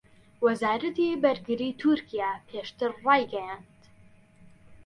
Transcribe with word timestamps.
وەزارەتی 0.45 1.19
بەرگریی 1.23 1.77
تورکیا 1.81 2.31
پێشتر 2.47 2.91
ڕایگەیاند 3.03 3.67